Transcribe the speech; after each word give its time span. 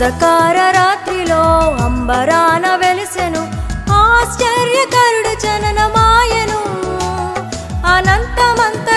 అంధకార 0.00 0.58
రాత్రిలో 0.70 1.42
అంబరాన 1.84 2.74
వెలిసెను. 2.74 3.42
ఆశ్చర్యకరుడు 3.92 5.32
జననమాయను. 5.40 6.62
అనంతమంత 7.86 8.89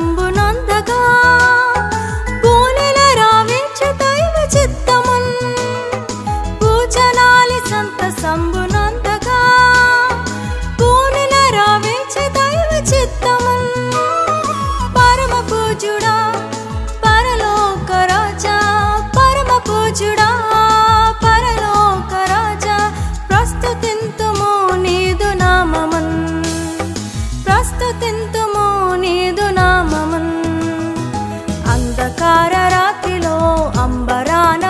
సంత 0.00 1.00
పూనెల 2.42 2.98
రావించ 3.20 3.80
దైవ 3.92 4.34
చిత్తమున్. 4.56 5.30
పూచనాలి 6.60 7.58
సంత 7.70 8.00
సంబునందగా 8.22 9.40
పూనెల 10.80 11.34
రావించ 11.56 12.14
దైవ 12.36 12.70
చిత్తమున్. 12.92 13.66
పరమ 14.96 15.34
పూజుడా 15.50 16.16
పరలోక 17.04 17.90
రాజా 18.12 18.56
పరమ 19.16 19.50
పూజుడా. 19.68 20.30
ప్రస్తుతింతుము 27.98 28.66
నీదు 28.94 29.44
నామమున్. 29.50 30.30
అంధకార 31.70 32.54
రాత్రిలో 32.74 33.36
అంబరాన 33.82 34.64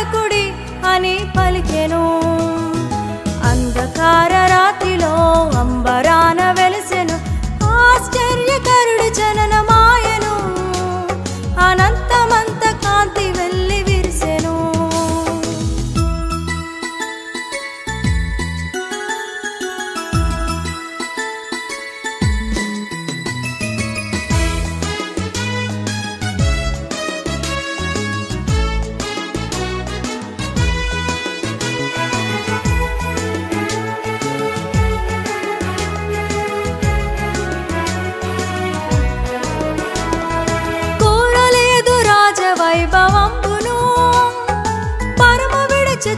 భయపడకుడి 0.00 0.44
అని 0.86 1.16
పలికెను. 1.36 2.04
అంధకార 3.50 4.32
రాత్రిలో 4.52 5.14
అంబరాన 5.58 6.40
వెలిసెను. 6.50 7.29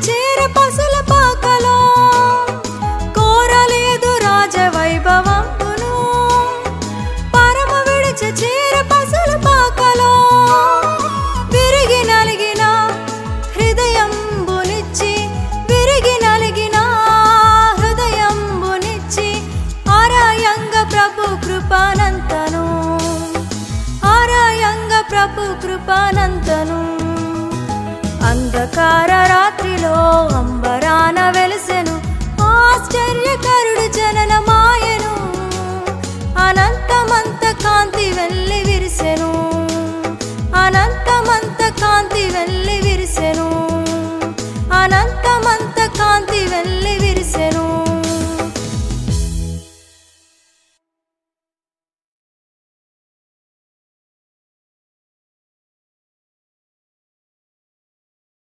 చేర 0.06 0.40
పసుల 0.56 0.94
పాకలో 1.10 1.76
కోరలేదు 3.18 4.10
రాజవైభవంబును. 4.24 5.92
పరమ 7.34 7.72
విడచ 7.88 8.22
చేర 8.40 8.76
పసుల 8.92 9.32
పాకలో 9.46 10.12
విరిగి 11.54 12.00
నలిగిన 12.10 12.62
హృదయంబునిచ్చి 13.56 15.12
విరిగి 15.70 16.16
నలిగిన 16.24 16.76
హృదయంబునిచ్చి 17.80 19.28
ఆరాయంగ 19.98 20.74
ప్రభు 20.94 21.28
కృపానంతను 21.46 22.64
ఆరాయంగ 24.14 24.92
ప్రభు 25.10 25.46
కృపానంతను 25.64 26.80
అంధకార 28.62 29.12
రాత్రిలో 29.28 29.94
అంబరాన 30.38 31.18
వెలిసెను. 31.30 31.94
ఆశ్చర్యకరుడు 32.42 33.84
జననమాయను 33.92 35.14
అనంతమంత 36.38 37.42
కాంతి 37.64 38.06
వెళ్ళి 38.12 38.60
విరిసెను. 38.64 39.30
అనంతమంత 40.56 41.61